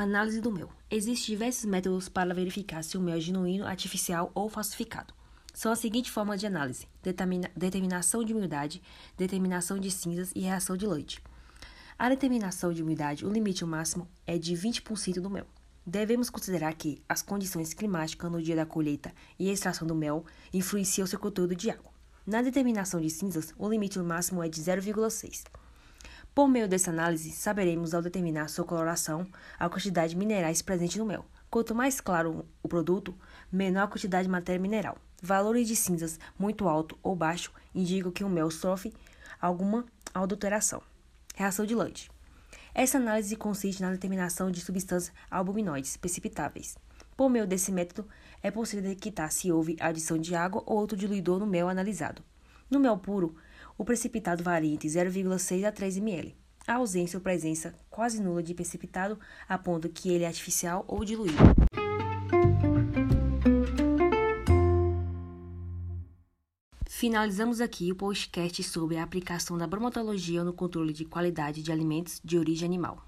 [0.00, 0.70] Análise do mel.
[0.88, 5.12] Existem diversos métodos para verificar se o mel é genuíno, artificial ou falsificado.
[5.52, 8.80] São as seguintes formas de análise: determina determinação de umidade,
[9.16, 11.20] determinação de cinzas e reação de leite.
[11.98, 15.48] A determinação de umidade, o limite máximo é de 20% do mel.
[15.84, 20.24] Devemos considerar que as condições climáticas no dia da colheita e extração do mel
[20.54, 21.90] influenciam seu conteúdo de água.
[22.24, 25.42] Na determinação de cinzas, o limite máximo é de 0,6.
[26.38, 29.26] Por meio dessa análise, saberemos ao determinar sua coloração
[29.58, 31.26] a quantidade de minerais presente no mel.
[31.50, 33.12] Quanto mais claro o produto,
[33.50, 34.98] menor a quantidade de matéria mineral.
[35.20, 38.94] Valores de cinzas muito alto ou baixo indicam que o mel sofre
[39.40, 40.80] alguma adulteração.
[41.34, 42.08] Reação de Lloyd.
[42.72, 46.78] Essa análise consiste na determinação de substâncias albuminoides precipitáveis.
[47.16, 48.08] Por meio desse método,
[48.40, 52.22] é possível detectar se houve adição de água ou outro diluidor no mel analisado.
[52.70, 53.34] No mel puro,
[53.78, 56.36] o precipitado varia entre 0,6 a 3 ml.
[56.66, 59.18] A ausência ou presença quase nula de precipitado
[59.48, 61.38] aponta que ele é artificial ou diluído.
[66.86, 72.20] Finalizamos aqui o podcast sobre a aplicação da bromatologia no controle de qualidade de alimentos
[72.22, 73.07] de origem animal.